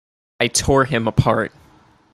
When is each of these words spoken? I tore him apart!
I 0.39 0.47
tore 0.47 0.85
him 0.85 1.07
apart! 1.07 1.51